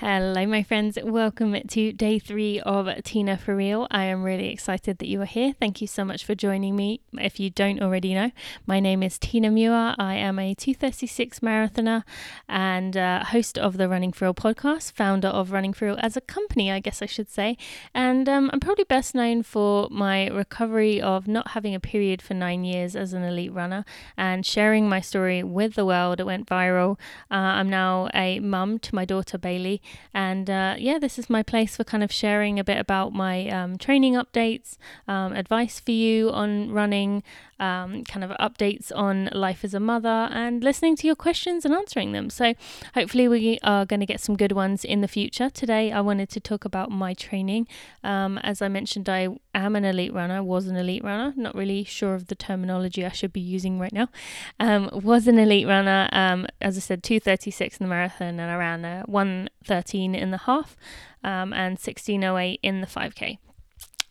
Hello, 0.00 0.46
my 0.46 0.62
friends. 0.62 0.98
Welcome 1.04 1.54
to 1.60 1.92
day 1.92 2.18
three 2.18 2.58
of 2.58 2.88
Tina 3.04 3.36
for 3.36 3.54
Real. 3.54 3.86
I 3.90 4.04
am 4.04 4.22
really 4.22 4.48
excited 4.48 4.96
that 4.96 5.08
you 5.08 5.20
are 5.20 5.26
here. 5.26 5.52
Thank 5.60 5.82
you 5.82 5.86
so 5.86 6.06
much 6.06 6.24
for 6.24 6.34
joining 6.34 6.74
me. 6.74 7.02
If 7.12 7.38
you 7.38 7.50
don't 7.50 7.82
already 7.82 8.14
know, 8.14 8.30
my 8.66 8.80
name 8.80 9.02
is 9.02 9.18
Tina 9.18 9.50
Muir. 9.50 9.94
I 9.98 10.14
am 10.14 10.38
a 10.38 10.54
236 10.54 11.40
marathoner 11.40 12.04
and 12.48 12.96
uh, 12.96 13.24
host 13.24 13.58
of 13.58 13.76
the 13.76 13.90
Running 13.90 14.10
for 14.10 14.24
Real 14.24 14.32
podcast, 14.32 14.92
founder 14.92 15.28
of 15.28 15.52
Running 15.52 15.74
for 15.74 15.84
Real 15.84 15.98
as 16.00 16.16
a 16.16 16.22
company, 16.22 16.72
I 16.72 16.80
guess 16.80 17.02
I 17.02 17.06
should 17.06 17.28
say. 17.28 17.58
And 17.92 18.26
um, 18.26 18.48
I'm 18.54 18.60
probably 18.60 18.84
best 18.84 19.14
known 19.14 19.42
for 19.42 19.86
my 19.90 20.28
recovery 20.28 20.98
of 20.98 21.28
not 21.28 21.48
having 21.48 21.74
a 21.74 21.80
period 21.80 22.22
for 22.22 22.32
nine 22.32 22.64
years 22.64 22.96
as 22.96 23.12
an 23.12 23.22
elite 23.22 23.52
runner 23.52 23.84
and 24.16 24.46
sharing 24.46 24.88
my 24.88 25.02
story 25.02 25.42
with 25.42 25.74
the 25.74 25.84
world. 25.84 26.20
It 26.20 26.24
went 26.24 26.46
viral. 26.46 26.98
Uh, 27.30 27.34
I'm 27.34 27.68
now 27.68 28.08
a 28.14 28.40
mum 28.40 28.78
to 28.78 28.94
my 28.94 29.04
daughter 29.04 29.36
Bailey 29.36 29.82
and 30.12 30.50
uh, 30.50 30.74
yeah, 30.78 30.98
this 30.98 31.18
is 31.18 31.30
my 31.30 31.42
place 31.42 31.76
for 31.76 31.84
kind 31.84 32.02
of 32.02 32.12
sharing 32.12 32.58
a 32.58 32.64
bit 32.64 32.78
about 32.78 33.12
my 33.12 33.48
um, 33.48 33.78
training 33.78 34.14
updates, 34.14 34.76
um, 35.06 35.32
advice 35.32 35.78
for 35.78 35.92
you 35.92 36.30
on 36.30 36.72
running, 36.72 37.22
um, 37.60 38.04
kind 38.04 38.24
of 38.24 38.30
updates 38.38 38.90
on 38.94 39.28
life 39.32 39.64
as 39.64 39.74
a 39.74 39.80
mother, 39.80 40.28
and 40.32 40.64
listening 40.64 40.96
to 40.96 41.06
your 41.06 41.16
questions 41.16 41.64
and 41.64 41.74
answering 41.74 42.12
them. 42.12 42.30
So 42.30 42.54
hopefully, 42.94 43.28
we 43.28 43.58
are 43.62 43.86
going 43.86 44.00
to 44.00 44.06
get 44.06 44.20
some 44.20 44.36
good 44.36 44.52
ones 44.52 44.84
in 44.84 45.00
the 45.00 45.08
future. 45.08 45.50
Today, 45.50 45.92
I 45.92 46.00
wanted 46.00 46.28
to 46.30 46.40
talk 46.40 46.64
about 46.64 46.90
my 46.90 47.14
training. 47.14 47.68
Um, 48.02 48.38
as 48.38 48.60
I 48.62 48.68
mentioned, 48.68 49.08
I 49.08 49.28
am 49.54 49.76
an 49.76 49.84
elite 49.84 50.12
runner, 50.12 50.42
was 50.42 50.66
an 50.66 50.76
elite 50.76 51.04
runner, 51.04 51.32
not 51.36 51.54
really 51.54 51.84
sure 51.84 52.14
of 52.14 52.26
the 52.26 52.34
terminology 52.34 53.04
I 53.04 53.10
should 53.10 53.32
be 53.32 53.40
using 53.40 53.78
right 53.78 53.92
now. 53.92 54.08
Um, 54.58 54.90
was 54.92 55.26
an 55.26 55.38
elite 55.38 55.66
runner, 55.66 56.08
um, 56.12 56.46
as 56.60 56.76
I 56.76 56.80
said, 56.80 57.02
236 57.02 57.78
in 57.78 57.84
the 57.84 57.90
marathon, 57.90 58.40
and 58.40 58.50
I 58.50 58.56
ran 58.56 58.84
a 58.84 59.02
113 59.06 60.14
in 60.14 60.30
the 60.30 60.38
half 60.38 60.76
um, 61.24 61.52
and 61.52 61.72
1608 61.72 62.60
in 62.62 62.80
the 62.80 62.86
5k. 62.86 63.38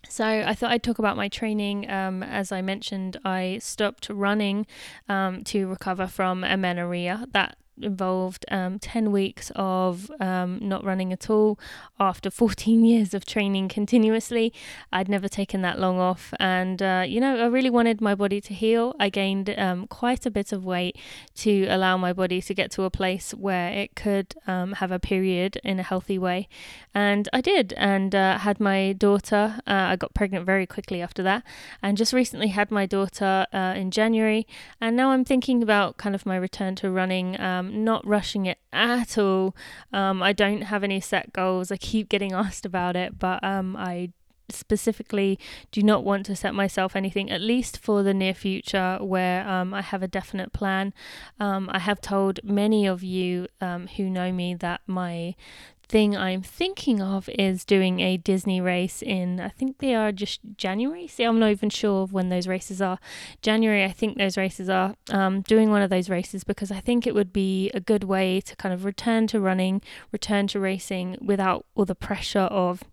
So 0.07 0.25
I 0.25 0.55
thought 0.55 0.71
I'd 0.71 0.83
talk 0.83 0.97
about 0.97 1.17
my 1.17 1.27
training. 1.29 1.89
Um, 1.89 2.23
as 2.23 2.51
I 2.51 2.61
mentioned, 2.61 3.17
I 3.23 3.59
stopped 3.61 4.09
running 4.09 4.65
um, 5.07 5.43
to 5.45 5.67
recover 5.67 6.07
from 6.07 6.43
amenorrhea. 6.43 7.27
That 7.31 7.57
involved 7.81 8.45
um, 8.49 8.79
10 8.79 9.11
weeks 9.11 9.51
of 9.55 10.11
um, 10.19 10.59
not 10.61 10.83
running 10.83 11.11
at 11.13 11.29
all 11.29 11.59
after 11.99 12.29
14 12.29 12.85
years 12.91 13.13
of 13.13 13.25
training 13.25 13.67
continuously. 13.67 14.53
I'd 14.91 15.09
never 15.09 15.27
taken 15.27 15.61
that 15.61 15.79
long 15.79 15.99
off, 15.99 16.33
and 16.39 16.81
uh, 16.81 17.03
you 17.07 17.19
know, 17.19 17.39
I 17.39 17.47
really 17.47 17.69
wanted 17.69 18.01
my 18.01 18.15
body 18.15 18.41
to 18.41 18.53
heal. 18.53 18.95
I 18.99 19.09
gained 19.09 19.49
um, 19.57 19.87
quite 19.87 20.25
a 20.25 20.31
bit 20.31 20.51
of 20.51 20.65
weight 20.65 20.97
to 21.35 21.65
allow 21.67 21.97
my 21.97 22.13
body 22.13 22.41
to 22.41 22.53
get 22.53 22.71
to 22.71 22.83
a 22.83 22.89
place 22.89 23.31
where 23.33 23.71
it 23.71 23.95
could 23.95 24.35
um, 24.47 24.73
have 24.73 24.91
a 24.91 24.99
period 24.99 25.59
in 25.63 25.79
a 25.79 25.83
healthy 25.83 26.17
way, 26.17 26.47
and 26.93 27.27
I 27.33 27.41
did, 27.41 27.73
and 27.73 28.13
uh, 28.13 28.39
had 28.39 28.59
my 28.59 28.93
daughter. 28.93 29.59
Uh, 29.67 29.89
I 29.91 29.95
got 29.95 30.13
pregnant 30.13 30.45
very 30.45 30.65
quickly 30.65 31.01
after 31.01 31.23
that, 31.23 31.43
and 31.81 31.97
just 31.97 32.13
recently 32.13 32.47
had 32.47 32.71
my 32.71 32.85
daughter 32.85 33.45
uh, 33.53 33.73
in 33.75 33.91
January, 33.91 34.47
and 34.81 34.95
now 34.95 35.11
I'm 35.11 35.25
thinking 35.25 35.61
about 35.63 35.97
kind 35.97 36.15
of 36.15 36.25
my 36.25 36.35
return 36.35 36.75
to 36.75 36.91
running. 36.91 37.39
Not 37.69 38.05
rushing 38.05 38.45
it 38.45 38.59
at 38.73 39.17
all. 39.17 39.55
Um, 39.93 40.21
I 40.21 40.33
don't 40.33 40.61
have 40.61 40.83
any 40.83 40.99
set 40.99 41.33
goals. 41.33 41.71
I 41.71 41.77
keep 41.77 42.09
getting 42.09 42.33
asked 42.33 42.65
about 42.65 42.95
it, 42.95 43.19
but 43.19 43.43
um, 43.43 43.75
I 43.77 44.11
specifically 44.51 45.39
do 45.71 45.83
not 45.83 46.03
want 46.03 46.25
to 46.27 46.35
set 46.35 46.53
myself 46.53 46.95
anything, 46.95 47.29
at 47.29 47.41
least 47.41 47.77
for 47.77 48.03
the 48.03 48.13
near 48.13 48.33
future, 48.33 48.97
where 49.01 49.47
um, 49.47 49.73
I 49.73 49.81
have 49.81 50.03
a 50.03 50.07
definite 50.07 50.53
plan. 50.53 50.93
Um, 51.39 51.69
I 51.71 51.79
have 51.79 52.01
told 52.01 52.39
many 52.43 52.85
of 52.85 53.03
you 53.03 53.47
um, 53.61 53.87
who 53.87 54.09
know 54.09 54.31
me 54.31 54.53
that 54.55 54.81
my 54.87 55.35
thing 55.89 56.15
I'm 56.15 56.43
thinking 56.43 57.01
of 57.01 57.27
is 57.29 57.65
doing 57.65 57.99
a 57.99 58.15
Disney 58.15 58.61
race 58.61 59.01
in, 59.01 59.39
I 59.39 59.49
think 59.49 59.79
they 59.79 59.95
are 59.95 60.11
just 60.11 60.39
January. 60.55 61.07
See, 61.07 61.23
I'm 61.23 61.39
not 61.39 61.49
even 61.49 61.71
sure 61.71 62.03
of 62.03 62.13
when 62.13 62.29
those 62.29 62.47
races 62.47 62.79
are. 62.81 62.99
January, 63.41 63.83
I 63.83 63.91
think 63.91 64.17
those 64.17 64.37
races 64.37 64.69
are. 64.69 64.95
Um, 65.09 65.41
doing 65.41 65.71
one 65.71 65.81
of 65.81 65.89
those 65.89 66.09
races 66.09 66.43
because 66.43 66.71
I 66.71 66.79
think 66.79 67.07
it 67.07 67.15
would 67.15 67.33
be 67.33 67.71
a 67.73 67.79
good 67.79 68.03
way 68.03 68.39
to 68.41 68.55
kind 68.55 68.73
of 68.73 68.85
return 68.85 69.25
to 69.27 69.39
running, 69.39 69.81
return 70.11 70.45
to 70.47 70.59
racing 70.59 71.17
without 71.19 71.65
all 71.73 71.85
the 71.85 71.95
pressure 71.95 72.39
of 72.39 72.83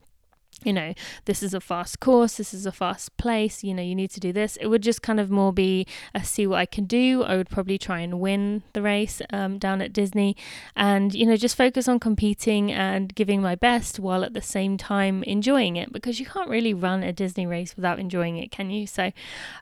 you 0.67 0.73
know, 0.73 0.93
this 1.27 1.43
is 1.43 1.55
a 1.55 1.61
fast 1.61 2.01
course, 2.01 2.37
this 2.37 2.53
is 2.53 2.67
a 2.67 2.73
fast 2.73 3.17
place, 3.17 3.63
you 3.63 3.73
know, 3.73 3.83
you 3.83 3.95
need 3.95 4.11
to 4.11 4.21
do 4.21 4.33
this. 4.33 4.57
It 4.57 4.67
would 4.67 4.83
just 4.83 5.01
kind 5.01 5.21
of 5.21 5.31
more 5.31 5.53
be 5.53 5.87
a 6.13 6.25
see 6.25 6.47
what 6.47 6.59
I 6.59 6.67
can 6.67 6.85
do. 6.87 7.23
I 7.23 7.37
would 7.37 7.49
probably 7.49 7.79
try 7.79 8.01
and 8.01 8.19
win 8.21 8.65
the 8.73 8.83
race 8.83 9.23
um, 9.33 9.59
down 9.59 9.81
at 9.81 9.93
Disney 9.93 10.37
and, 10.75 11.15
you 11.15 11.25
know, 11.25 11.37
just 11.37 11.57
focus 11.57 11.87
on 11.87 12.01
competing 12.01 12.73
and 12.73 13.15
giving 13.15 13.41
my 13.41 13.55
best 13.55 14.01
while 14.01 14.25
at 14.25 14.35
the 14.35 14.43
same 14.43 14.77
time 14.77 15.23
enjoying 15.23 15.77
it 15.77 15.93
because 15.93 16.19
you 16.19 16.27
can't 16.27 16.51
really 16.51 16.75
run 16.75 17.05
a 17.05 17.13
Disney 17.13 17.47
race 17.47 17.77
without 17.77 18.01
enjoying 18.01 18.37
it, 18.37 18.51
can 18.51 18.69
you? 18.71 18.89
So 18.89 19.13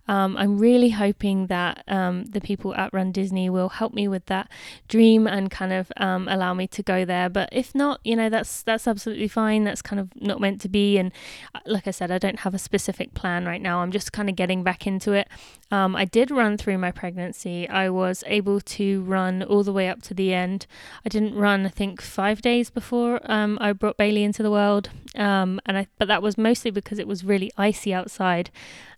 um, 0.09 0.38
I'm 0.38 0.59
really 0.59 0.91
hoping 0.91 1.48
that 1.48 1.84
um, 1.87 2.25
the 2.25 2.41
people 2.41 2.75
at 2.75 2.94
Run 2.94 3.12
Disney 3.12 3.50
will 3.50 3.69
help 3.69 3.93
me 3.93 4.09
with 4.09 4.25
that 4.26 4.48
dream 4.88 5.26
and 5.26 5.50
kind 5.50 5.72
of 5.75 5.93
um, 5.98 6.28
allow 6.28 6.54
me 6.54 6.66
to 6.69 6.82
go 6.82 7.04
there. 7.04 7.28
But 7.28 7.50
if 7.53 7.75
not, 7.75 8.00
you 8.04 8.16
know, 8.16 8.31
that's, 8.31 8.62
that's 8.62 8.88
absolutely 8.88 9.28
fine. 9.28 9.64
That's 9.64 9.82
kind 9.82 10.00
of 10.00 10.09
not 10.16 10.41
meant 10.41 10.62
to 10.62 10.69
be 10.70 10.94
and 10.99 11.12
uh, 11.55 11.60
like 11.66 11.87
I 11.87 11.91
said, 11.91 12.10
I 12.10 12.19
don't 12.19 12.41
have 12.41 12.55
a 12.55 12.59
specific 12.59 13.15
plan 13.15 13.47
right 13.47 13.60
now. 13.60 13.81
I'm 13.81 13.91
just 13.91 14.12
kind 14.12 14.28
of 14.28 14.37
getting 14.37 14.62
back 14.62 14.87
into 14.87 15.12
it. 15.12 15.28
Um, 15.71 15.97
I 15.97 16.05
did 16.05 16.31
run 16.31 16.56
through 16.56 16.78
my 16.78 16.91
pregnancy. 16.91 17.69
I 17.69 17.88
was 17.88 18.22
able 18.27 18.60
to 18.60 19.03
run 19.03 19.43
all 19.43 19.62
the 19.62 19.72
way 19.72 19.88
up 19.88 20.03
to 20.03 20.15
the 20.15 20.32
end. 20.32 20.66
I 21.05 21.09
didn't 21.09 21.34
run, 21.34 21.66
I 21.66 21.71
think, 21.71 22.00
five 22.00 22.43
days 22.43 22.71
before 22.71 23.21
um, 23.25 23.59
I 23.60 23.72
brought 23.72 23.97
Bailey 23.97 24.25
into 24.25 24.43
the 24.43 24.50
world, 24.50 24.91
um, 25.15 25.60
and 25.66 25.78
I 25.78 25.87
but 25.99 26.09
that 26.09 26.22
was 26.22 26.37
mostly 26.38 26.71
because 26.71 26.99
it 26.99 27.09
was 27.09 27.25
really 27.25 27.50
icy 27.56 27.93
outside. 27.93 28.50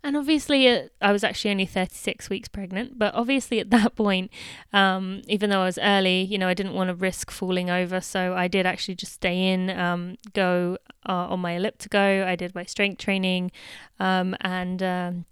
And 0.07 0.17
obviously, 0.17 0.69
it, 0.69 0.93
I 1.03 1.11
was 1.11 1.25
actually 1.25 1.51
only 1.51 1.67
36 1.67 2.31
weeks 2.31 2.49
pregnant. 2.49 2.97
But 2.97 3.13
obviously, 3.15 3.59
at 3.59 3.71
that 3.77 3.97
point, 3.97 4.31
um, 4.73 5.23
even 5.27 5.51
though 5.51 5.63
I 5.63 5.65
was 5.65 5.79
early, 5.79 6.23
you 6.23 6.39
know, 6.39 6.47
I 6.47 6.55
didn't 6.55 6.75
want 6.75 6.89
to 6.89 6.95
risk 6.95 7.33
falling 7.33 7.71
over. 7.71 8.01
So 8.01 8.35
I 8.35 8.47
did 8.47 8.67
actually 8.67 8.95
just 8.95 9.15
stay 9.15 9.49
in, 9.49 9.71
um, 9.71 10.17
go 10.33 10.79
uh, 11.09 11.33
on 11.33 11.41
my 11.41 11.53
elliptigo. 11.53 12.25
I 12.25 12.37
did 12.37 12.55
my 12.55 12.65
strength 12.65 12.99
training, 12.99 13.51
um, 13.99 14.37
and 14.41 14.83
um, 14.83 15.25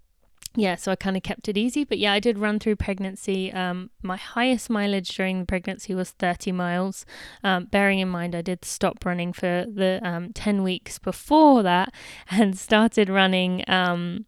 yeah, 0.56 0.76
so 0.76 0.92
I 0.92 0.96
kind 0.96 1.16
of 1.16 1.22
kept 1.22 1.48
it 1.48 1.56
easy. 1.56 1.84
But 1.84 1.98
yeah, 1.98 2.12
I 2.12 2.20
did 2.20 2.38
run 2.38 2.58
through 2.58 2.76
pregnancy. 2.76 3.52
Um, 3.52 3.90
my 4.02 4.16
highest 4.16 4.70
mileage 4.70 5.16
during 5.16 5.40
the 5.40 5.46
pregnancy 5.46 5.94
was 5.94 6.10
30 6.10 6.52
miles. 6.52 7.04
Um, 7.42 7.64
bearing 7.64 7.98
in 7.98 8.08
mind, 8.08 8.34
I 8.34 8.42
did 8.42 8.64
stop 8.64 9.04
running 9.04 9.32
for 9.32 9.66
the 9.68 10.00
um, 10.02 10.32
10 10.32 10.62
weeks 10.62 10.98
before 10.98 11.62
that 11.64 11.92
and 12.30 12.56
started 12.56 13.08
running. 13.08 13.64
Um, 13.68 14.26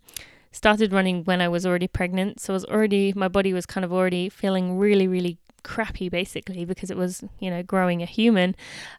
started 0.50 0.90
running 0.90 1.22
when 1.24 1.40
I 1.40 1.48
was 1.48 1.66
already 1.66 1.86
pregnant. 1.86 2.40
So 2.40 2.52
I 2.52 2.54
was 2.54 2.64
already, 2.64 3.12
my 3.14 3.28
body 3.28 3.52
was 3.52 3.66
kind 3.66 3.84
of 3.84 3.92
already 3.92 4.28
feeling 4.30 4.78
really, 4.78 5.06
really 5.06 5.38
crappy 5.66 6.08
basically 6.08 6.64
because 6.64 6.90
it 6.90 6.96
was 6.96 7.24
you 7.40 7.50
know 7.50 7.62
growing 7.62 8.00
a 8.00 8.06
human. 8.06 8.54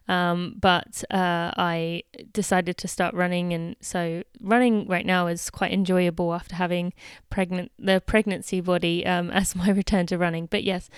Um, 0.06 0.54
but 0.60 1.02
uh, 1.10 1.50
i 1.56 2.02
decided 2.32 2.76
to 2.78 2.88
start 2.88 3.14
running 3.14 3.52
and 3.52 3.74
so 3.80 4.22
running 4.40 4.86
right 4.86 5.06
now 5.06 5.26
is 5.26 5.50
quite 5.50 5.72
enjoyable 5.72 6.34
after 6.34 6.54
having 6.56 6.92
pregnant 7.30 7.72
the 7.78 8.02
pregnancy 8.04 8.60
body 8.60 9.06
um, 9.06 9.30
as 9.40 9.56
my 9.56 9.70
return 9.70 10.06
to 10.06 10.18
running. 10.18 10.46
But 10.46 10.62
yes 10.62 10.90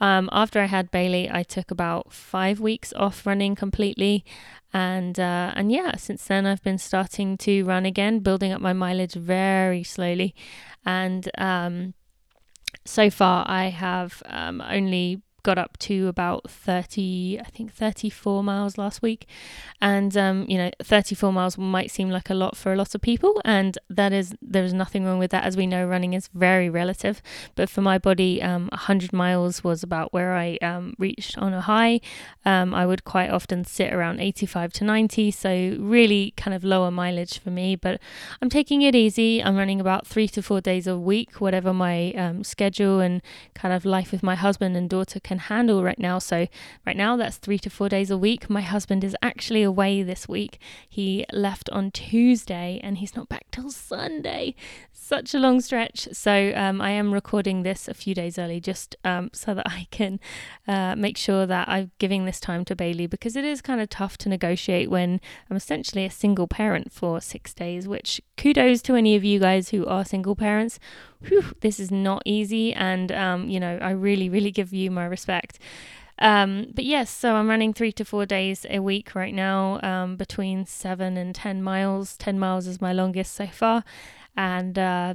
um, 0.00 0.28
after 0.32 0.60
i 0.60 0.66
had 0.66 0.90
bailey 0.90 1.28
i 1.30 1.42
took 1.42 1.70
about 1.70 2.12
five 2.12 2.60
weeks 2.60 2.92
off 2.94 3.26
running 3.26 3.56
completely. 3.56 4.24
And 4.72 5.18
uh, 5.18 5.52
and 5.56 5.72
yeah, 5.72 5.96
since 5.96 6.26
then 6.26 6.44
I've 6.44 6.62
been 6.62 6.76
starting 6.76 7.38
to 7.38 7.64
run 7.64 7.86
again, 7.86 8.18
building 8.18 8.52
up 8.52 8.60
my 8.60 8.74
mileage 8.74 9.14
very 9.14 9.82
slowly, 9.82 10.34
and 10.84 11.30
um, 11.38 11.94
so 12.86 13.10
far 13.10 13.44
I 13.48 13.66
have 13.66 14.22
um, 14.26 14.60
only 14.60 15.20
got 15.46 15.58
up 15.58 15.78
to 15.78 16.08
about 16.08 16.50
30, 16.50 17.38
I 17.40 17.44
think 17.44 17.72
34 17.72 18.42
miles 18.42 18.76
last 18.76 19.00
week. 19.00 19.28
And, 19.80 20.16
um, 20.16 20.44
you 20.48 20.58
know, 20.58 20.72
34 20.82 21.32
miles 21.32 21.56
might 21.56 21.92
seem 21.92 22.10
like 22.10 22.28
a 22.30 22.34
lot 22.34 22.56
for 22.56 22.72
a 22.72 22.76
lot 22.76 22.96
of 22.96 23.00
people. 23.00 23.40
And 23.44 23.78
that 23.88 24.12
is, 24.12 24.34
there's 24.42 24.74
nothing 24.74 25.04
wrong 25.04 25.20
with 25.20 25.30
that. 25.30 25.44
As 25.44 25.56
we 25.56 25.68
know, 25.68 25.86
running 25.86 26.14
is 26.14 26.28
very 26.34 26.68
relative. 26.68 27.22
But 27.54 27.70
for 27.70 27.80
my 27.80 27.96
body, 27.96 28.42
um, 28.42 28.66
100 28.72 29.12
miles 29.12 29.62
was 29.62 29.84
about 29.84 30.12
where 30.12 30.34
I 30.34 30.58
um, 30.62 30.94
reached 30.98 31.38
on 31.38 31.54
a 31.54 31.60
high. 31.60 32.00
Um, 32.44 32.74
I 32.74 32.84
would 32.84 33.04
quite 33.04 33.30
often 33.30 33.64
sit 33.64 33.92
around 33.92 34.18
85 34.18 34.72
to 34.72 34.84
90. 34.84 35.30
So 35.30 35.76
really 35.78 36.34
kind 36.36 36.54
of 36.56 36.64
lower 36.64 36.90
mileage 36.90 37.38
for 37.38 37.50
me. 37.50 37.76
But 37.76 38.00
I'm 38.42 38.50
taking 38.50 38.82
it 38.82 38.96
easy. 38.96 39.40
I'm 39.40 39.54
running 39.54 39.80
about 39.80 40.08
three 40.08 40.26
to 40.26 40.42
four 40.42 40.60
days 40.60 40.88
a 40.88 40.98
week, 40.98 41.40
whatever 41.40 41.72
my 41.72 42.10
um, 42.14 42.42
schedule 42.42 42.98
and 42.98 43.22
kind 43.54 43.72
of 43.72 43.84
life 43.84 44.10
with 44.10 44.24
my 44.24 44.34
husband 44.34 44.76
and 44.76 44.90
daughter 44.90 45.20
can 45.20 45.35
can 45.36 45.48
handle 45.48 45.82
right 45.82 45.98
now. 45.98 46.18
So, 46.18 46.46
right 46.86 46.96
now, 46.96 47.16
that's 47.16 47.36
three 47.36 47.58
to 47.58 47.70
four 47.70 47.88
days 47.88 48.10
a 48.10 48.18
week. 48.18 48.48
My 48.48 48.62
husband 48.62 49.04
is 49.04 49.16
actually 49.22 49.62
away 49.62 50.02
this 50.02 50.28
week. 50.28 50.58
He 50.88 51.26
left 51.32 51.68
on 51.70 51.90
Tuesday 51.90 52.80
and 52.82 52.98
he's 52.98 53.14
not 53.14 53.28
back 53.28 53.46
till 53.50 53.70
Sunday. 53.70 54.54
Such 54.92 55.34
a 55.34 55.38
long 55.38 55.60
stretch. 55.60 56.08
So, 56.12 56.52
um, 56.56 56.80
I 56.80 56.90
am 56.90 57.12
recording 57.12 57.62
this 57.62 57.88
a 57.88 57.94
few 57.94 58.14
days 58.14 58.38
early 58.38 58.60
just 58.60 58.96
um, 59.04 59.30
so 59.32 59.54
that 59.54 59.66
I 59.68 59.86
can 59.90 60.18
uh, 60.66 60.96
make 60.96 61.16
sure 61.16 61.46
that 61.46 61.68
I'm 61.68 61.90
giving 61.98 62.24
this 62.24 62.40
time 62.40 62.64
to 62.66 62.76
Bailey 62.76 63.06
because 63.06 63.36
it 63.36 63.44
is 63.44 63.60
kind 63.60 63.80
of 63.80 63.88
tough 63.88 64.16
to 64.18 64.28
negotiate 64.28 64.90
when 64.90 65.20
I'm 65.50 65.56
essentially 65.56 66.04
a 66.04 66.10
single 66.10 66.48
parent 66.48 66.92
for 66.92 67.20
six 67.20 67.52
days, 67.52 67.86
which 67.86 68.20
kudos 68.36 68.82
to 68.82 68.94
any 68.94 69.16
of 69.16 69.24
you 69.24 69.38
guys 69.38 69.68
who 69.68 69.86
are 69.86 70.04
single 70.04 70.34
parents. 70.34 70.78
Whew, 71.20 71.44
this 71.60 71.80
is 71.80 71.90
not 71.90 72.22
easy. 72.24 72.72
And, 72.72 73.10
um, 73.12 73.48
you 73.48 73.60
know, 73.60 73.78
I 73.80 73.90
really, 73.90 74.28
really 74.28 74.50
give 74.50 74.72
you 74.72 74.90
my 74.90 75.04
respect. 75.04 75.58
Um, 76.18 76.68
but 76.74 76.84
yes, 76.84 77.10
so 77.10 77.34
I'm 77.34 77.48
running 77.48 77.74
three 77.74 77.92
to 77.92 78.04
four 78.04 78.24
days 78.24 78.64
a 78.70 78.78
week 78.80 79.14
right 79.14 79.34
now, 79.34 79.80
um, 79.82 80.16
between 80.16 80.64
seven 80.64 81.16
and 81.16 81.34
10 81.34 81.62
miles. 81.62 82.16
10 82.16 82.38
miles 82.38 82.66
is 82.66 82.80
my 82.80 82.92
longest 82.92 83.34
so 83.34 83.46
far. 83.46 83.84
And, 84.36 84.78
uh, 84.78 85.14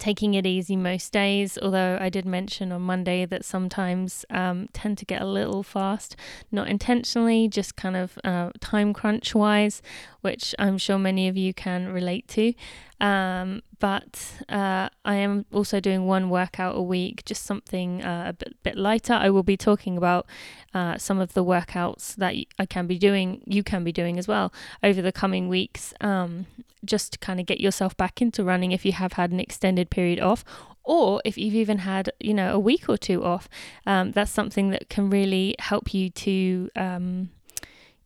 taking 0.00 0.34
it 0.34 0.46
easy 0.46 0.74
most 0.74 1.12
days, 1.12 1.58
although 1.62 1.96
I 2.00 2.08
did 2.08 2.24
mention 2.24 2.72
on 2.72 2.82
Monday 2.82 3.26
that 3.26 3.44
sometimes 3.44 4.24
um, 4.30 4.68
tend 4.72 4.98
to 4.98 5.04
get 5.04 5.22
a 5.22 5.26
little 5.26 5.62
fast, 5.62 6.16
not 6.50 6.68
intentionally, 6.68 7.46
just 7.46 7.76
kind 7.76 7.96
of 7.96 8.18
uh, 8.24 8.50
time 8.60 8.92
crunch 8.92 9.34
wise, 9.34 9.82
which 10.20 10.54
I'm 10.58 10.78
sure 10.78 10.98
many 10.98 11.28
of 11.28 11.36
you 11.36 11.54
can 11.54 11.88
relate 11.88 12.28
to. 12.28 12.54
Um, 13.00 13.62
but 13.78 14.44
uh, 14.48 14.90
I 15.04 15.14
am 15.14 15.46
also 15.52 15.80
doing 15.80 16.06
one 16.06 16.28
workout 16.28 16.76
a 16.76 16.82
week, 16.82 17.24
just 17.24 17.44
something 17.44 18.02
uh, 18.02 18.26
a 18.28 18.32
bit, 18.34 18.62
bit 18.62 18.76
lighter. 18.76 19.14
I 19.14 19.30
will 19.30 19.42
be 19.42 19.56
talking 19.56 19.96
about 19.96 20.26
uh, 20.74 20.98
some 20.98 21.18
of 21.18 21.32
the 21.32 21.44
workouts 21.44 22.14
that 22.16 22.34
I 22.58 22.66
can 22.66 22.86
be 22.86 22.98
doing, 22.98 23.42
you 23.46 23.62
can 23.62 23.84
be 23.84 23.92
doing 23.92 24.18
as 24.18 24.28
well 24.28 24.52
over 24.82 25.00
the 25.00 25.12
coming 25.12 25.48
weeks, 25.48 25.94
um, 26.02 26.46
just 26.84 27.12
to 27.12 27.18
kind 27.18 27.40
of 27.40 27.46
get 27.46 27.60
yourself 27.60 27.96
back 27.96 28.20
into 28.20 28.44
running 28.44 28.72
if 28.72 28.84
you 28.84 28.92
have 28.92 29.14
had 29.14 29.32
an 29.32 29.40
extended 29.40 29.88
period 29.88 30.20
off. 30.20 30.44
Or 30.82 31.22
if 31.24 31.38
you've 31.38 31.54
even 31.54 31.78
had, 31.78 32.10
you 32.18 32.34
know, 32.34 32.52
a 32.54 32.58
week 32.58 32.88
or 32.88 32.96
two 32.96 33.22
off, 33.22 33.48
um, 33.86 34.12
that's 34.12 34.30
something 34.30 34.70
that 34.70 34.88
can 34.88 35.08
really 35.08 35.54
help 35.58 35.94
you 35.94 36.10
to 36.10 36.70
um, 36.74 37.30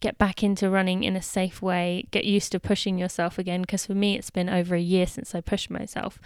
get 0.05 0.19
back 0.19 0.43
into 0.43 0.69
running 0.69 1.03
in 1.03 1.17
a 1.17 1.23
safe 1.23 1.62
way, 1.62 2.05
get 2.11 2.25
used 2.25 2.53
to 2.53 2.61
pushing 2.61 2.99
yourself 2.99 3.39
again. 3.39 3.62
Because 3.62 3.87
for 3.87 3.95
me, 3.95 4.19
it's 4.19 4.29
been 4.29 4.51
over 4.51 4.75
a 4.75 4.81
year 4.81 5.06
since 5.06 5.35
I 5.35 5.41
pushed 5.41 5.71
myself. 5.71 6.19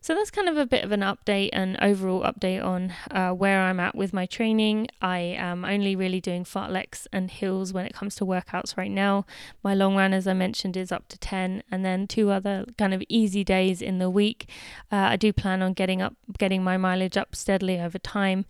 So 0.00 0.14
that's 0.14 0.30
kind 0.30 0.48
of 0.48 0.56
a 0.56 0.64
bit 0.64 0.82
of 0.82 0.90
an 0.90 1.00
update, 1.00 1.50
an 1.52 1.76
overall 1.82 2.22
update 2.22 2.64
on 2.64 2.94
uh, 3.10 3.32
where 3.32 3.60
I'm 3.60 3.78
at 3.78 3.94
with 3.94 4.14
my 4.14 4.24
training. 4.24 4.88
I 5.02 5.18
am 5.18 5.66
only 5.66 5.94
really 5.94 6.18
doing 6.18 6.44
fartleks 6.44 7.06
and 7.12 7.30
hills 7.30 7.74
when 7.74 7.84
it 7.84 7.92
comes 7.92 8.14
to 8.16 8.24
workouts 8.24 8.78
right 8.78 8.90
now. 8.90 9.26
My 9.62 9.74
long 9.74 9.96
run, 9.96 10.14
as 10.14 10.26
I 10.26 10.32
mentioned, 10.32 10.74
is 10.74 10.90
up 10.90 11.06
to 11.08 11.18
10, 11.18 11.62
and 11.70 11.84
then 11.84 12.06
two 12.06 12.30
other 12.30 12.64
kind 12.78 12.94
of 12.94 13.02
easy 13.10 13.44
days 13.44 13.82
in 13.82 13.98
the 13.98 14.08
week. 14.08 14.48
Uh, 14.90 14.96
I 14.96 15.16
do 15.16 15.34
plan 15.34 15.60
on 15.60 15.74
getting 15.74 16.00
up, 16.00 16.14
getting 16.38 16.64
my 16.64 16.78
mileage 16.78 17.18
up 17.18 17.36
steadily 17.36 17.78
over 17.78 17.98
time 17.98 18.46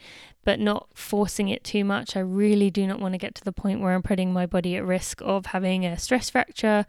but 0.47 0.61
not 0.61 0.87
forcing 0.95 1.49
it 1.49 1.65
too 1.65 1.85
much. 1.85 2.17
I 2.17 2.21
really 2.21 2.71
do 2.71 2.87
not 2.87 3.01
want 3.01 3.15
to 3.15 3.19
get 3.19 3.35
to 3.35 3.45
the 3.45 3.51
point 3.51 3.81
where 3.81 3.93
I'm 3.93 4.03
putting 4.03 4.33
my 4.33 4.47
body 4.47 4.76
risk 4.85 5.21
of 5.23 5.47
having 5.47 5.85
a 5.85 5.99
stress 5.99 6.31
fracture 6.31 6.87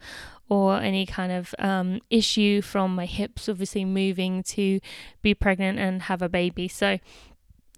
or 0.48 0.78
any 0.78 1.04
kind 1.04 1.32
of 1.32 1.54
um, 1.58 2.00
issue 2.10 2.62
from 2.62 2.94
my 2.94 3.06
hips, 3.06 3.48
obviously 3.48 3.84
moving 3.84 4.42
to 4.42 4.80
be 5.22 5.34
pregnant 5.34 5.78
and 5.78 6.02
have 6.02 6.22
a 6.22 6.28
baby. 6.28 6.68
So 6.68 6.98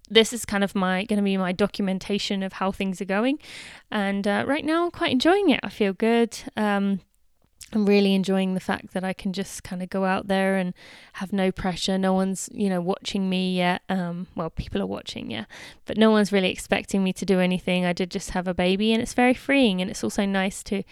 this 0.09 0.33
is 0.33 0.45
kind 0.45 0.63
of 0.63 0.75
my 0.75 1.05
going 1.05 1.17
to 1.17 1.23
be 1.23 1.37
my 1.37 1.51
documentation 1.51 2.43
of 2.43 2.53
how 2.53 2.71
things 2.71 3.01
are 3.01 3.05
going. 3.05 3.39
And 3.89 4.27
uh, 4.27 4.43
right 4.47 4.65
now 4.65 4.85
i'm 4.85 4.91
quite 4.91 5.11
enjoying 5.11 5.49
it. 5.49 5.59
I 5.63 5.69
feel 5.69 5.93
good. 5.93 6.37
Um, 6.55 7.01
I'm 7.73 7.85
really 7.85 8.13
enjoying 8.13 8.53
the 8.53 8.59
fact 8.59 8.93
that 8.93 9.03
I 9.03 9.13
can 9.13 9.31
just 9.31 9.63
kind 9.63 9.81
of 9.81 9.89
go 9.89 10.03
out 10.03 10.27
there 10.27 10.57
and 10.57 10.73
have 11.13 11.31
no 11.31 11.51
pressure. 11.51 11.97
No 11.97 12.13
one's, 12.13 12.49
you 12.51 12.69
know, 12.69 12.81
watching 12.81 13.29
me 13.29 13.55
yet. 13.55 13.81
Um, 13.87 14.27
well, 14.35 14.49
people 14.49 14.81
are 14.81 14.87
watching, 14.87 15.31
yeah, 15.31 15.45
but 15.85 15.97
no 15.97 16.11
one's 16.11 16.31
really 16.31 16.49
expecting 16.49 17.03
me 17.03 17.13
to 17.13 17.25
do 17.25 17.39
anything. 17.39 17.85
I 17.85 17.93
did 17.93 18.11
just 18.11 18.31
have 18.31 18.47
a 18.47 18.53
baby, 18.53 18.91
and 18.91 19.01
it's 19.01 19.13
very 19.13 19.33
freeing. 19.33 19.81
And 19.81 19.89
it's 19.89 20.03
also 20.03 20.25
nice 20.25 20.63
to 20.63 20.83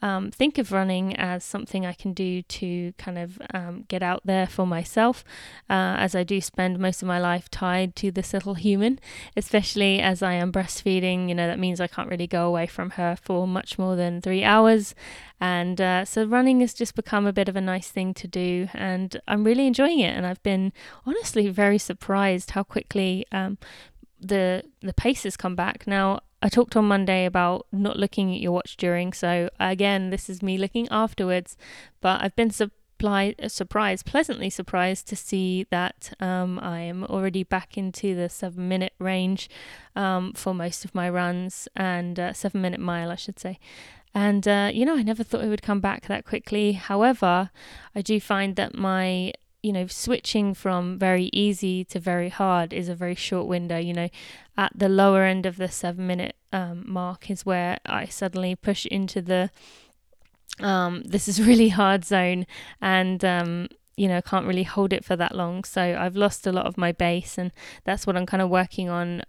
um, 0.00 0.30
think 0.30 0.58
of 0.58 0.70
running 0.70 1.16
as 1.16 1.42
something 1.44 1.84
I 1.84 1.92
can 1.92 2.12
do 2.12 2.42
to 2.42 2.92
kind 2.98 3.18
of 3.18 3.40
um, 3.52 3.84
get 3.88 4.02
out 4.02 4.22
there 4.24 4.46
for 4.46 4.66
myself, 4.66 5.24
uh, 5.68 5.98
as 5.98 6.14
I 6.14 6.22
do 6.22 6.40
spend 6.40 6.78
most 6.78 7.02
of 7.02 7.08
my 7.08 7.18
life 7.18 7.50
tied 7.50 7.96
to 7.96 8.12
this 8.12 8.32
little 8.32 8.54
human, 8.54 9.00
especially 9.36 10.00
as 10.00 10.22
I 10.22 10.34
am 10.34 10.52
breastfeeding. 10.52 11.28
You 11.28 11.34
know, 11.34 11.48
that 11.48 11.58
means 11.58 11.80
I 11.80 11.88
can't 11.88 12.08
really 12.08 12.28
go 12.28 12.46
away 12.46 12.66
from 12.66 12.90
her 12.90 13.16
for 13.20 13.48
much 13.48 13.78
more 13.78 13.96
than 13.96 14.20
three 14.20 14.44
hours. 14.44 14.94
And 15.40 15.80
uh, 15.80 16.04
so 16.04 16.24
running 16.24 16.60
has 16.60 16.74
just 16.74 16.94
become 16.94 17.26
a 17.26 17.32
bit 17.32 17.48
of 17.48 17.56
a 17.56 17.60
nice 17.60 17.88
thing 17.88 18.12
to 18.14 18.26
do, 18.26 18.68
and 18.74 19.20
I'm 19.28 19.44
really 19.44 19.66
enjoying 19.66 20.00
it. 20.00 20.16
And 20.16 20.26
I've 20.26 20.42
been 20.42 20.72
honestly 21.06 21.48
very 21.48 21.78
surprised 21.78 22.52
how 22.52 22.64
quickly 22.64 23.24
um, 23.30 23.58
the 24.20 24.64
the 24.80 24.92
pace 24.92 25.22
has 25.22 25.36
come 25.36 25.54
back. 25.54 25.86
Now 25.86 26.20
I 26.42 26.48
talked 26.48 26.76
on 26.76 26.86
Monday 26.86 27.24
about 27.24 27.66
not 27.72 27.98
looking 27.98 28.34
at 28.34 28.40
your 28.40 28.52
watch 28.52 28.76
during, 28.76 29.12
so 29.12 29.48
again, 29.60 30.10
this 30.10 30.28
is 30.28 30.42
me 30.42 30.58
looking 30.58 30.88
afterwards. 30.90 31.56
But 32.00 32.22
I've 32.22 32.34
been 32.34 32.50
supply, 32.50 33.36
surprised, 33.46 34.06
pleasantly 34.06 34.50
surprised 34.50 35.06
to 35.08 35.16
see 35.16 35.66
that 35.70 36.12
um, 36.18 36.58
I 36.60 36.80
am 36.80 37.04
already 37.04 37.44
back 37.44 37.78
into 37.78 38.16
the 38.16 38.28
seven 38.28 38.68
minute 38.68 38.94
range 38.98 39.48
um, 39.94 40.32
for 40.32 40.52
most 40.52 40.84
of 40.84 40.94
my 40.96 41.08
runs 41.08 41.68
and 41.76 42.18
uh, 42.18 42.32
seven 42.32 42.60
minute 42.60 42.80
mile, 42.80 43.12
I 43.12 43.16
should 43.16 43.38
say. 43.38 43.60
And, 44.18 44.48
uh, 44.48 44.72
you 44.74 44.84
know, 44.84 44.96
I 44.96 45.04
never 45.04 45.22
thought 45.22 45.44
it 45.44 45.48
would 45.48 45.62
come 45.62 45.78
back 45.78 46.08
that 46.08 46.24
quickly. 46.24 46.72
However, 46.72 47.50
I 47.94 48.02
do 48.02 48.20
find 48.20 48.56
that 48.56 48.74
my, 48.76 49.32
you 49.62 49.72
know, 49.72 49.86
switching 49.86 50.54
from 50.54 50.98
very 50.98 51.30
easy 51.32 51.84
to 51.84 52.00
very 52.00 52.28
hard 52.28 52.72
is 52.72 52.88
a 52.88 52.96
very 52.96 53.14
short 53.14 53.46
window. 53.46 53.78
You 53.78 53.92
know, 53.92 54.08
at 54.56 54.72
the 54.74 54.88
lower 54.88 55.22
end 55.22 55.46
of 55.46 55.56
the 55.56 55.68
seven 55.68 56.08
minute 56.08 56.34
um, 56.52 56.82
mark 56.84 57.30
is 57.30 57.46
where 57.46 57.78
I 57.86 58.06
suddenly 58.06 58.56
push 58.56 58.86
into 58.86 59.22
the, 59.22 59.50
um, 60.58 61.04
this 61.04 61.28
is 61.28 61.40
really 61.50 61.68
hard 61.68 62.04
zone. 62.04 62.44
And, 62.80 63.24
um, 63.24 63.68
you 63.96 64.08
know, 64.08 64.20
can't 64.20 64.48
really 64.48 64.64
hold 64.64 64.92
it 64.92 65.04
for 65.04 65.14
that 65.14 65.36
long. 65.36 65.62
So 65.62 65.96
I've 65.96 66.16
lost 66.16 66.44
a 66.44 66.50
lot 66.50 66.66
of 66.66 66.76
my 66.76 66.90
base, 66.90 67.38
and 67.38 67.52
that's 67.84 68.04
what 68.04 68.16
I'm 68.16 68.26
kind 68.26 68.42
of 68.42 68.50
working 68.50 68.88
on 68.88 69.22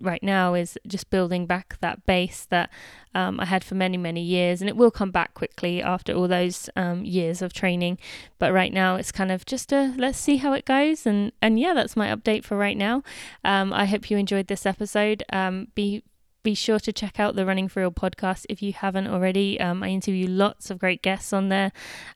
right 0.00 0.22
now 0.22 0.54
is 0.54 0.78
just 0.86 1.10
building 1.10 1.46
back 1.46 1.76
that 1.80 2.06
base 2.06 2.46
that 2.50 2.70
um, 3.14 3.40
I 3.40 3.46
had 3.46 3.64
for 3.64 3.74
many, 3.74 3.96
many 3.96 4.22
years. 4.22 4.60
And 4.60 4.68
it 4.68 4.76
will 4.76 4.90
come 4.90 5.10
back 5.10 5.34
quickly 5.34 5.82
after 5.82 6.12
all 6.12 6.28
those 6.28 6.70
um, 6.76 7.04
years 7.04 7.42
of 7.42 7.52
training. 7.52 7.98
But 8.38 8.52
right 8.52 8.72
now, 8.72 8.96
it's 8.96 9.12
kind 9.12 9.32
of 9.32 9.44
just 9.46 9.72
a 9.72 9.94
let's 9.96 10.18
see 10.18 10.36
how 10.36 10.52
it 10.52 10.64
goes. 10.64 11.06
And, 11.06 11.32
and 11.42 11.58
yeah, 11.58 11.74
that's 11.74 11.96
my 11.96 12.14
update 12.14 12.44
for 12.44 12.56
right 12.56 12.76
now. 12.76 13.02
Um, 13.44 13.72
I 13.72 13.86
hope 13.86 14.10
you 14.10 14.16
enjoyed 14.16 14.46
this 14.46 14.66
episode. 14.66 15.24
Um, 15.32 15.68
be 15.74 16.02
be 16.48 16.54
sure 16.54 16.78
to 16.78 16.90
check 16.90 17.20
out 17.20 17.36
the 17.36 17.44
Running 17.44 17.68
for 17.68 17.80
Real 17.80 17.90
podcast 17.90 18.46
if 18.48 18.62
you 18.62 18.72
haven't 18.72 19.06
already. 19.06 19.60
Um, 19.60 19.82
I 19.82 19.88
interview 19.88 20.26
lots 20.26 20.70
of 20.70 20.78
great 20.78 21.02
guests 21.02 21.34
on 21.34 21.50
there, 21.50 21.72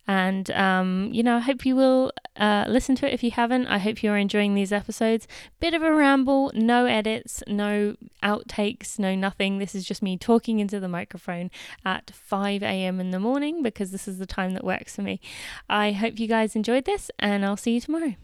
and 0.08 0.50
um, 0.52 1.10
you 1.12 1.22
know, 1.22 1.36
I 1.36 1.40
hope 1.40 1.66
you 1.66 1.76
will 1.76 2.12
uh, 2.38 2.64
listen 2.66 2.96
to 2.96 3.06
it 3.06 3.12
if 3.12 3.22
you 3.22 3.30
haven't. 3.30 3.66
I 3.66 3.76
hope 3.76 4.02
you're 4.02 4.16
enjoying 4.16 4.54
these 4.54 4.72
episodes. 4.72 5.28
Bit 5.60 5.74
of 5.74 5.82
a 5.82 5.92
ramble, 5.92 6.50
no 6.54 6.86
edits, 6.86 7.42
no 7.46 7.94
outtakes, 8.22 8.98
no 8.98 9.14
nothing. 9.14 9.58
This 9.58 9.74
is 9.74 9.84
just 9.84 10.02
me 10.02 10.16
talking 10.16 10.60
into 10.60 10.80
the 10.80 10.88
microphone 10.88 11.50
at 11.84 12.10
5 12.14 12.62
a.m. 12.62 13.00
in 13.00 13.10
the 13.10 13.20
morning 13.20 13.62
because 13.62 13.90
this 13.90 14.08
is 14.08 14.18
the 14.18 14.24
time 14.24 14.54
that 14.54 14.64
works 14.64 14.96
for 14.96 15.02
me. 15.02 15.20
I 15.68 15.92
hope 15.92 16.18
you 16.18 16.26
guys 16.26 16.56
enjoyed 16.56 16.86
this, 16.86 17.10
and 17.18 17.44
I'll 17.44 17.58
see 17.58 17.74
you 17.74 17.82
tomorrow. 17.82 18.14